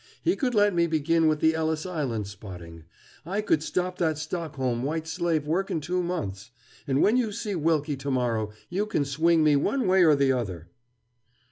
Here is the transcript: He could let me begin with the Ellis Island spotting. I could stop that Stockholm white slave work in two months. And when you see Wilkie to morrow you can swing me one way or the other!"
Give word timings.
He 0.23 0.35
could 0.35 0.55
let 0.55 0.73
me 0.73 0.87
begin 0.87 1.27
with 1.27 1.41
the 1.41 1.53
Ellis 1.53 1.85
Island 1.85 2.25
spotting. 2.25 2.85
I 3.23 3.41
could 3.41 3.61
stop 3.61 3.99
that 3.99 4.17
Stockholm 4.17 4.81
white 4.81 5.05
slave 5.07 5.45
work 5.45 5.69
in 5.69 5.79
two 5.79 6.01
months. 6.01 6.49
And 6.87 7.03
when 7.03 7.17
you 7.17 7.31
see 7.31 7.53
Wilkie 7.53 7.97
to 7.97 8.09
morrow 8.09 8.49
you 8.67 8.87
can 8.87 9.05
swing 9.05 9.43
me 9.43 9.55
one 9.55 9.85
way 9.85 10.03
or 10.03 10.15
the 10.15 10.31
other!" 10.31 10.69